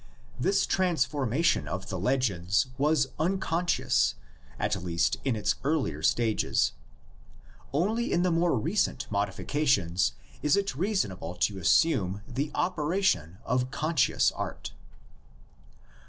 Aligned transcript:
This 0.39 0.65
transformation 0.65 1.67
of 1.67 1.89
the 1.89 1.99
legends 1.99 2.65
was 2.79 3.09
unconscious, 3.19 4.15
at 4.59 4.83
least 4.83 5.17
in 5.23 5.35
its 5.35 5.53
earlier 5.63 6.01
stages. 6.01 6.71
Only 7.71 8.11
in 8.11 8.23
the 8.23 8.31
more 8.31 8.57
recent 8.57 9.05
modifications 9.11 10.13
is 10.41 10.57
it 10.57 10.73
reasonable 10.75 11.35
to 11.35 11.59
assume 11.59 12.23
the 12.27 12.49
operation 12.55 13.37
of 13.45 13.69
conscious 13.69 14.31
art. 14.31 14.73